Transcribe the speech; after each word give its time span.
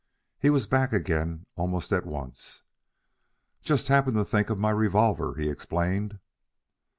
He 0.39 0.49
was 0.49 0.65
back 0.65 0.93
again 0.93 1.45
almost 1.55 1.91
at 1.91 2.07
once. 2.07 2.63
"Just 3.61 3.87
happened 3.87 4.15
to 4.17 4.25
think 4.25 4.49
of 4.49 4.57
my 4.57 4.71
revolver," 4.71 5.35
he 5.35 5.47
explained. 5.47 6.17